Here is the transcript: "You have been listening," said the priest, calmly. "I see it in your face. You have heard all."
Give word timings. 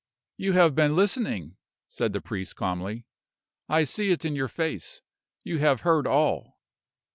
"You 0.35 0.53
have 0.53 0.73
been 0.73 0.95
listening," 0.95 1.57
said 1.87 2.11
the 2.11 2.21
priest, 2.21 2.55
calmly. 2.55 3.05
"I 3.69 3.83
see 3.83 4.09
it 4.09 4.25
in 4.25 4.35
your 4.35 4.47
face. 4.47 5.03
You 5.43 5.59
have 5.59 5.81
heard 5.81 6.07
all." 6.07 6.57